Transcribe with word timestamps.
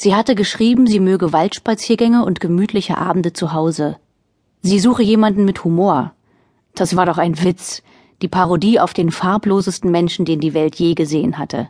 Sie 0.00 0.14
hatte 0.14 0.36
geschrieben, 0.36 0.86
sie 0.86 1.00
möge 1.00 1.32
Waldspaziergänge 1.32 2.24
und 2.24 2.38
gemütliche 2.38 2.98
Abende 2.98 3.32
zu 3.32 3.52
Hause. 3.52 3.96
Sie 4.62 4.78
suche 4.78 5.02
jemanden 5.02 5.44
mit 5.44 5.64
Humor. 5.64 6.12
Das 6.76 6.94
war 6.94 7.04
doch 7.04 7.18
ein 7.18 7.42
Witz, 7.42 7.82
die 8.22 8.28
Parodie 8.28 8.78
auf 8.78 8.94
den 8.94 9.10
farblosesten 9.10 9.90
Menschen, 9.90 10.24
den 10.24 10.38
die 10.38 10.54
Welt 10.54 10.76
je 10.76 10.94
gesehen 10.94 11.36
hatte. 11.36 11.68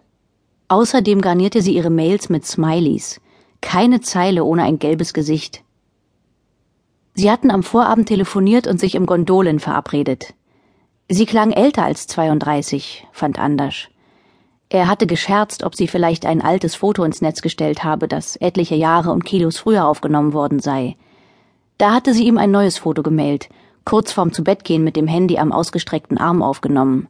Außerdem 0.69 1.22
garnierte 1.22 1.62
sie 1.62 1.75
ihre 1.75 1.88
Mails 1.88 2.29
mit 2.29 2.45
Smileys. 2.45 3.19
Keine 3.62 4.03
Zeile 4.03 4.45
ohne 4.45 4.65
ein 4.65 4.79
gelbes 4.79 5.15
Gesicht. 5.15 5.65
Sie 7.15 7.31
hatten 7.31 7.51
am 7.51 7.63
Vorabend 7.63 8.09
telefoniert 8.09 8.67
und 8.67 8.79
sich 8.79 8.95
im 8.95 9.07
Gondolen 9.07 9.59
verabredet. 9.59 10.35
Sie 11.09 11.25
klang 11.25 11.53
älter 11.53 11.85
als 11.85 12.07
32, 12.09 13.07
fand 13.11 13.39
Anders. 13.39 13.89
Er 14.71 14.87
hatte 14.87 15.07
gescherzt, 15.07 15.62
ob 15.62 15.75
sie 15.75 15.89
vielleicht 15.89 16.27
ein 16.27 16.43
altes 16.43 16.75
Foto 16.75 17.03
ins 17.05 17.23
Netz 17.23 17.41
gestellt 17.41 17.85
habe, 17.85 18.07
das 18.07 18.37
etliche 18.37 18.75
Jahre 18.75 19.12
und 19.12 19.25
Kilos 19.25 19.59
früher 19.59 19.86
aufgenommen 19.86 20.35
worden 20.35 20.61
sei. 20.61 20.96
Da 21.79 21.94
hatte 21.94 22.13
sie 22.13 22.27
ihm 22.27 22.36
ein 22.36 22.50
neues 22.50 22.79
Foto 22.79 23.03
gemailt, 23.03 23.49
kurz 23.85 24.13
vorm 24.13 24.32
Zubettgehen 24.32 24.85
mit 24.85 24.96
dem 24.96 25.07
Handy 25.07 25.39
am 25.39 25.53
ausgestreckten 25.53 26.18
Arm 26.18 26.43
aufgenommen. 26.43 27.08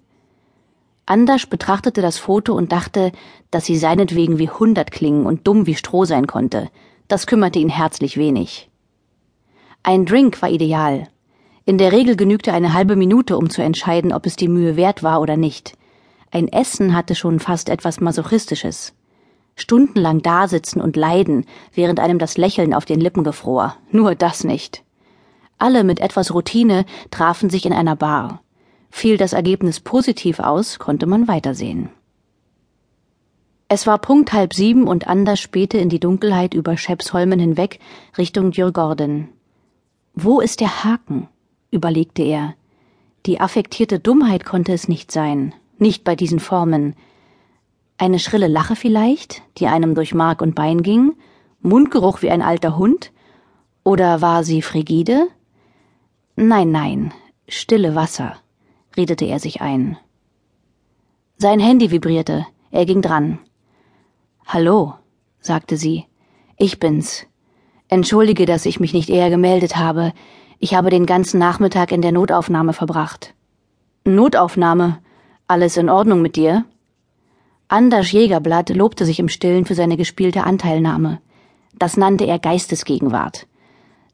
Anders 1.06 1.46
betrachtete 1.46 2.02
das 2.02 2.18
Foto 2.18 2.54
und 2.54 2.70
dachte, 2.70 3.12
dass 3.50 3.64
sie 3.64 3.78
seinetwegen 3.78 4.38
wie 4.38 4.50
hundert 4.50 4.90
klingen 4.92 5.24
und 5.24 5.46
dumm 5.46 5.66
wie 5.66 5.74
Stroh 5.74 6.04
sein 6.04 6.26
konnte. 6.26 6.68
Das 7.08 7.26
kümmerte 7.26 7.58
ihn 7.58 7.70
herzlich 7.70 8.18
wenig. 8.18 8.68
Ein 9.82 10.04
Drink 10.04 10.42
war 10.42 10.50
ideal. 10.50 11.08
In 11.64 11.78
der 11.78 11.92
Regel 11.92 12.14
genügte 12.14 12.52
eine 12.52 12.74
halbe 12.74 12.94
Minute, 12.94 13.38
um 13.38 13.48
zu 13.48 13.62
entscheiden, 13.62 14.12
ob 14.12 14.26
es 14.26 14.36
die 14.36 14.48
Mühe 14.48 14.76
wert 14.76 15.02
war 15.02 15.22
oder 15.22 15.38
nicht. 15.38 15.77
Ein 16.30 16.48
Essen 16.48 16.94
hatte 16.94 17.14
schon 17.14 17.40
fast 17.40 17.68
etwas 17.68 18.00
Masochistisches. 18.00 18.94
Stundenlang 19.56 20.20
dasitzen 20.20 20.80
und 20.80 20.96
leiden, 20.96 21.46
während 21.72 22.00
einem 22.00 22.18
das 22.18 22.36
Lächeln 22.36 22.74
auf 22.74 22.84
den 22.84 23.00
Lippen 23.00 23.24
gefror. 23.24 23.76
Nur 23.90 24.14
das 24.14 24.44
nicht. 24.44 24.84
Alle 25.56 25.84
mit 25.84 26.00
etwas 26.00 26.32
Routine 26.32 26.84
trafen 27.10 27.50
sich 27.50 27.66
in 27.66 27.72
einer 27.72 27.96
Bar. 27.96 28.42
Fiel 28.90 29.16
das 29.16 29.32
Ergebnis 29.32 29.80
positiv 29.80 30.38
aus, 30.38 30.78
konnte 30.78 31.06
man 31.06 31.28
weitersehen. 31.28 31.90
Es 33.68 33.86
war 33.86 33.98
Punkt 33.98 34.32
halb 34.32 34.54
sieben 34.54 34.86
und 34.86 35.08
Anders 35.08 35.40
spähte 35.40 35.78
in 35.78 35.88
die 35.88 36.00
Dunkelheit 36.00 36.54
über 36.54 36.76
Schepsholmen 36.76 37.40
hinweg 37.40 37.80
Richtung 38.16 38.52
Djurgården. 38.52 39.28
Wo 40.14 40.40
ist 40.40 40.60
der 40.60 40.84
Haken? 40.84 41.28
überlegte 41.70 42.22
er. 42.22 42.54
Die 43.26 43.40
affektierte 43.40 43.98
Dummheit 43.98 44.44
konnte 44.44 44.72
es 44.72 44.88
nicht 44.88 45.10
sein 45.10 45.54
nicht 45.80 46.04
bei 46.04 46.16
diesen 46.16 46.40
Formen. 46.40 46.94
Eine 47.96 48.18
schrille 48.18 48.48
Lache 48.48 48.76
vielleicht, 48.76 49.42
die 49.58 49.66
einem 49.66 49.94
durch 49.94 50.14
Mark 50.14 50.40
und 50.40 50.54
Bein 50.54 50.82
ging, 50.82 51.14
Mundgeruch 51.60 52.22
wie 52.22 52.30
ein 52.30 52.42
alter 52.42 52.76
Hund? 52.76 53.12
Oder 53.84 54.20
war 54.20 54.44
sie 54.44 54.62
frigide? 54.62 55.28
Nein, 56.36 56.70
nein, 56.70 57.12
stille 57.48 57.94
Wasser, 57.94 58.36
redete 58.96 59.24
er 59.24 59.40
sich 59.40 59.60
ein. 59.60 59.96
Sein 61.36 61.60
Handy 61.60 61.90
vibrierte, 61.90 62.46
er 62.70 62.86
ging 62.86 63.02
dran. 63.02 63.38
Hallo, 64.46 64.94
sagte 65.40 65.76
sie. 65.76 66.04
Ich 66.56 66.80
bin's. 66.80 67.26
Entschuldige, 67.88 68.44
dass 68.44 68.66
ich 68.66 68.80
mich 68.80 68.92
nicht 68.92 69.08
eher 69.08 69.30
gemeldet 69.30 69.76
habe. 69.76 70.12
Ich 70.58 70.74
habe 70.74 70.90
den 70.90 71.06
ganzen 71.06 71.38
Nachmittag 71.38 71.92
in 71.92 72.02
der 72.02 72.12
Notaufnahme 72.12 72.72
verbracht. 72.72 73.34
Notaufnahme? 74.04 74.98
Alles 75.50 75.78
in 75.78 75.88
Ordnung 75.88 76.20
mit 76.20 76.36
dir? 76.36 76.66
Anders 77.68 78.12
Jägerblatt 78.12 78.68
lobte 78.68 79.06
sich 79.06 79.18
im 79.18 79.30
Stillen 79.30 79.64
für 79.64 79.74
seine 79.74 79.96
gespielte 79.96 80.44
Anteilnahme. 80.44 81.22
Das 81.78 81.96
nannte 81.96 82.26
er 82.26 82.38
Geistesgegenwart. 82.38 83.46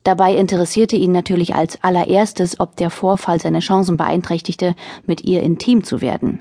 Dabei 0.04 0.36
interessierte 0.36 0.94
ihn 0.94 1.10
natürlich 1.10 1.56
als 1.56 1.82
allererstes, 1.82 2.60
ob 2.60 2.76
der 2.76 2.88
Vorfall 2.88 3.40
seine 3.40 3.58
Chancen 3.58 3.96
beeinträchtigte, 3.96 4.76
mit 5.06 5.24
ihr 5.24 5.42
intim 5.42 5.82
zu 5.82 6.00
werden. 6.00 6.40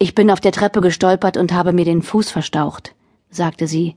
Ich 0.00 0.16
bin 0.16 0.32
auf 0.32 0.40
der 0.40 0.52
Treppe 0.52 0.80
gestolpert 0.80 1.36
und 1.36 1.52
habe 1.52 1.72
mir 1.72 1.84
den 1.84 2.02
Fuß 2.02 2.28
verstaucht, 2.28 2.96
sagte 3.30 3.68
sie. 3.68 3.94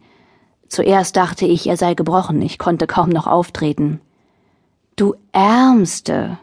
Zuerst 0.67 1.15
dachte 1.15 1.47
ich, 1.47 1.65
er 1.65 1.77
sei 1.77 1.95
gebrochen, 1.95 2.43
ich 2.43 2.59
konnte 2.59 2.85
kaum 2.85 3.09
noch 3.09 3.25
auftreten. 3.25 4.01
Du 4.97 5.15
Ärmste, 5.31 6.37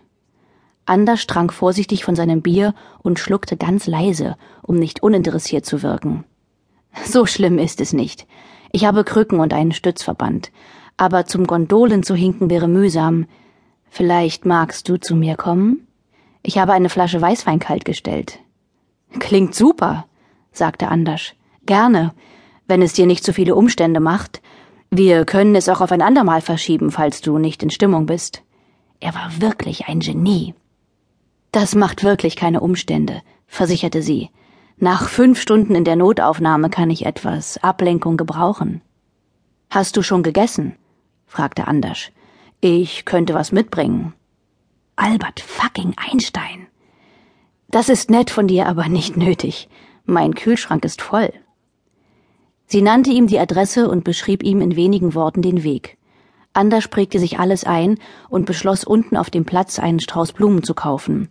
Anders 0.91 1.28
trank 1.28 1.53
vorsichtig 1.53 2.03
von 2.03 2.17
seinem 2.17 2.43
Bier 2.43 2.75
und 3.01 3.21
schluckte 3.21 3.56
ganz 3.56 3.87
leise, 3.87 4.37
um 4.61 4.75
nicht 4.75 5.05
uninteressiert 5.05 5.65
zu 5.65 5.84
wirken. 5.84 6.25
So 7.05 7.27
schlimm 7.27 7.61
ist 7.61 7.81
es 7.81 7.93
nicht. 7.93 8.27
Ich 8.73 8.84
habe 8.84 9.05
Krücken 9.05 9.39
und 9.39 9.55
einen 9.55 9.71
Stützverband. 9.71 10.51
Aber 10.97 11.27
zum 11.27 11.47
Gondolen 11.47 12.03
zu 12.03 12.17
hinken 12.17 12.51
wäre 12.51 12.67
mühsam. 12.67 13.27
Vielleicht 13.89 14.47
magst 14.47 14.89
du 14.89 14.99
zu 14.99 15.15
mir 15.15 15.37
kommen? 15.37 15.87
Ich 16.43 16.59
habe 16.59 16.73
eine 16.73 16.89
Flasche 16.89 17.22
Weißwein 17.22 17.61
kalt 17.61 17.84
gestellt. 17.84 18.41
Klingt 19.21 19.55
super, 19.55 20.07
sagte 20.51 20.89
Anders. 20.89 21.34
Gerne, 21.67 22.15
wenn 22.67 22.83
es 22.83 22.95
dir 22.95 23.07
nicht 23.07 23.22
zu 23.22 23.33
viele 23.33 23.55
Umstände 23.55 24.01
macht. 24.01 24.43
Wir 24.91 25.25
können 25.25 25.55
es 25.55 25.69
auch 25.69 25.83
auf 25.83 25.93
ein 25.93 26.03
andermal 26.03 26.41
verschieben, 26.41 26.91
falls 26.91 27.21
du 27.21 27.39
nicht 27.39 27.62
in 27.62 27.71
Stimmung 27.71 28.07
bist. 28.07 28.43
Er 28.99 29.15
war 29.15 29.41
wirklich 29.41 29.87
ein 29.87 30.01
Genie. 30.01 30.53
Das 31.53 31.75
macht 31.75 32.05
wirklich 32.05 32.37
keine 32.37 32.61
Umstände, 32.61 33.22
versicherte 33.47 34.03
sie. 34.03 34.31
Nach 34.78 35.09
fünf 35.09 35.41
Stunden 35.41 35.75
in 35.75 35.84
der 35.84 35.97
Notaufnahme 35.97 36.71
kann 36.71 36.91
ich 36.91 37.05
etwas 37.05 37.62
Ablenkung 37.62 38.16
gebrauchen. 38.16 38.83
Hast 39.69 39.97
du 39.97 40.03
schon 40.03 40.22
gegessen? 40.22 40.77
fragte 41.27 41.66
Anders. 41.66 42.10
Ich 42.60 43.05
könnte 43.05 43.34
was 43.34 43.53
mitbringen. 43.53 44.15
Albert 44.97 45.41
fucking 45.41 45.94
Einstein. 45.97 46.66
Das 47.69 47.89
ist 47.89 48.10
nett 48.10 48.31
von 48.31 48.47
dir, 48.47 48.66
aber 48.66 48.89
nicht 48.89 49.16
nötig. 49.16 49.69
Mein 50.05 50.34
Kühlschrank 50.34 50.84
ist 50.84 51.03
voll. 51.03 51.33
Sie 52.66 52.83
nannte 52.83 53.10
ihm 53.10 53.27
die 53.27 53.39
Adresse 53.39 53.89
und 53.89 54.05
beschrieb 54.05 54.43
ihm 54.43 54.60
in 54.60 54.77
wenigen 54.77 55.15
Worten 55.15 55.43
den 55.43 55.65
Weg. 55.65 55.99
Anders 56.53 56.89
prägte 56.89 57.19
sich 57.19 57.39
alles 57.39 57.65
ein 57.65 57.99
und 58.28 58.47
beschloss 58.47 58.84
unten 58.84 59.16
auf 59.16 59.31
dem 59.31 59.44
Platz 59.44 59.78
einen 59.78 60.00
Strauß 60.00 60.33
Blumen 60.33 60.62
zu 60.62 60.75
kaufen. 60.75 61.31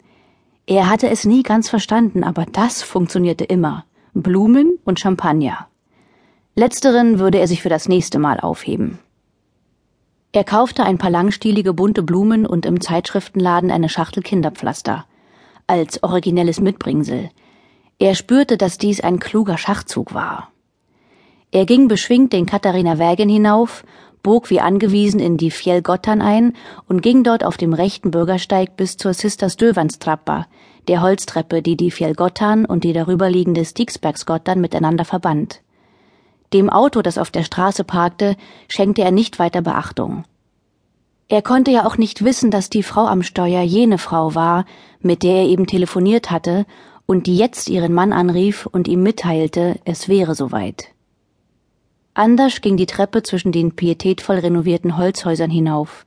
Er 0.69 0.87
hatte 0.87 1.09
es 1.09 1.25
nie 1.25 1.41
ganz 1.41 1.67
verstanden, 1.67 2.23
aber 2.23 2.45
das 2.45 2.83
funktionierte 2.83 3.43
immer. 3.43 3.85
Blumen 4.13 4.77
und 4.85 4.99
Champagner. 4.99 5.67
Letzteren 6.53 7.17
würde 7.17 7.39
er 7.39 7.47
sich 7.47 7.63
für 7.63 7.69
das 7.69 7.89
nächste 7.89 8.19
Mal 8.19 8.39
aufheben. 8.39 8.99
Er 10.31 10.43
kaufte 10.43 10.83
ein 10.83 10.99
paar 10.99 11.09
langstielige 11.09 11.73
bunte 11.73 12.03
Blumen 12.03 12.45
und 12.45 12.67
im 12.67 12.81
Zeitschriftenladen 12.81 13.71
eine 13.71 13.89
Schachtel 13.89 14.21
Kinderpflaster. 14.21 15.05
Als 15.65 16.03
originelles 16.03 16.59
Mitbringsel. 16.59 17.31
Er 17.97 18.13
spürte, 18.13 18.55
dass 18.55 18.77
dies 18.77 19.01
ein 19.01 19.17
kluger 19.17 19.57
Schachzug 19.57 20.13
war. 20.13 20.51
Er 21.49 21.65
ging 21.65 21.87
beschwingt 21.87 22.31
den 22.31 22.45
Katharina 22.45 22.99
Wägen 22.99 23.27
hinauf 23.27 23.83
bog 24.23 24.49
wie 24.49 24.59
angewiesen 24.59 25.19
in 25.19 25.37
die 25.37 25.51
Fjellgottan 25.51 26.21
ein 26.21 26.53
und 26.87 27.01
ging 27.01 27.23
dort 27.23 27.43
auf 27.43 27.57
dem 27.57 27.73
rechten 27.73 28.11
Bürgersteig 28.11 28.77
bis 28.77 28.97
zur 28.97 29.13
Sisters 29.13 29.57
Dövanstrappa, 29.57 30.47
der 30.87 31.01
Holztreppe, 31.01 31.61
die 31.61 31.77
die 31.77 31.91
Fjellgottan 31.91 32.65
und 32.65 32.83
die 32.83 32.93
darüberliegende 32.93 33.65
Stigsbergsgottan 33.65 34.59
miteinander 34.59 35.05
verband. 35.05 35.61
Dem 36.53 36.69
Auto, 36.69 37.01
das 37.01 37.17
auf 37.17 37.29
der 37.29 37.43
Straße 37.43 37.83
parkte, 37.83 38.35
schenkte 38.67 39.03
er 39.03 39.11
nicht 39.11 39.37
weiter 39.37 39.61
Beachtung. 39.61 40.23
Er 41.27 41.43
konnte 41.43 41.69
ja 41.69 41.85
auch 41.85 41.97
nicht 41.97 42.23
wissen, 42.25 42.49
dass 42.49 42.71
die 42.71 42.81
Frau 42.81 43.05
am 43.05 43.21
Steuer 43.21 43.61
jene 43.61 43.99
Frau 43.99 44.33
war, 44.33 44.65
mit 44.99 45.21
der 45.21 45.43
er 45.43 45.45
eben 45.45 45.67
telefoniert 45.67 46.31
hatte 46.31 46.65
und 47.05 47.27
die 47.27 47.37
jetzt 47.37 47.69
ihren 47.69 47.93
Mann 47.93 48.13
anrief 48.13 48.65
und 48.65 48.87
ihm 48.87 49.03
mitteilte, 49.03 49.79
es 49.85 50.09
wäre 50.09 50.33
soweit. 50.33 50.87
Anders 52.13 52.61
ging 52.61 52.77
die 52.77 52.85
Treppe 52.85 53.23
zwischen 53.23 53.51
den 53.51 53.75
pietätvoll 53.75 54.39
renovierten 54.39 54.97
Holzhäusern 54.97 55.49
hinauf. 55.49 56.05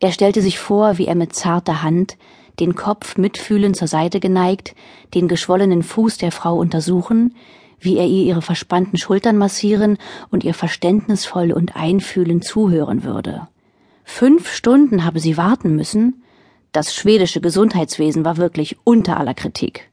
Er 0.00 0.12
stellte 0.12 0.42
sich 0.42 0.58
vor, 0.58 0.98
wie 0.98 1.06
er 1.06 1.14
mit 1.14 1.34
zarter 1.34 1.82
Hand, 1.82 2.16
den 2.60 2.74
Kopf 2.74 3.16
mitfühlend 3.16 3.76
zur 3.76 3.88
Seite 3.88 4.20
geneigt, 4.20 4.74
den 5.14 5.28
geschwollenen 5.28 5.82
Fuß 5.82 6.18
der 6.18 6.32
Frau 6.32 6.56
untersuchen, 6.56 7.34
wie 7.80 7.96
er 7.96 8.06
ihr 8.06 8.24
ihre 8.24 8.42
verspannten 8.42 8.98
Schultern 8.98 9.36
massieren 9.36 9.98
und 10.30 10.44
ihr 10.44 10.54
verständnisvoll 10.54 11.52
und 11.52 11.76
einfühlend 11.76 12.44
zuhören 12.44 13.02
würde. 13.04 13.48
Fünf 14.04 14.52
Stunden 14.52 15.04
habe 15.04 15.20
sie 15.20 15.36
warten 15.36 15.74
müssen? 15.76 16.22
Das 16.72 16.94
schwedische 16.94 17.40
Gesundheitswesen 17.40 18.24
war 18.24 18.36
wirklich 18.36 18.76
unter 18.84 19.18
aller 19.18 19.34
Kritik. 19.34 19.91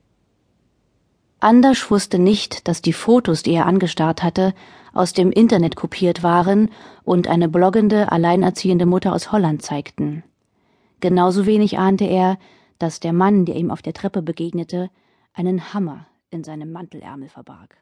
Anders 1.40 1.90
wusste 1.90 2.20
nicht, 2.20 2.68
dass 2.68 2.82
die 2.82 2.94
Fotos, 2.94 3.44
die 3.44 3.54
er 3.54 3.66
angestarrt 3.66 4.24
hatte, 4.24 4.54
aus 4.94 5.14
dem 5.14 5.32
Internet 5.32 5.76
kopiert 5.76 6.22
waren 6.24 6.70
und 7.04 7.28
eine 7.28 7.48
bloggende, 7.48 8.12
alleinerziehende 8.12 8.86
Mutter 8.86 9.14
aus 9.14 9.32
Holland 9.32 9.62
zeigten. 9.62 10.24
Genauso 11.00 11.46
wenig 11.46 11.78
ahnte 11.78 12.06
er, 12.06 12.38
dass 12.78 13.00
der 13.00 13.14
Mann, 13.14 13.46
der 13.46 13.56
ihm 13.56 13.72
auf 13.72 13.82
der 13.82 13.94
Treppe 13.94 14.22
begegnete, 14.22 14.90
einen 15.34 15.74
Hammer 15.74 16.08
in 16.30 16.44
seinem 16.44 16.72
Mantelärmel 16.72 17.30
verbarg. 17.30 17.78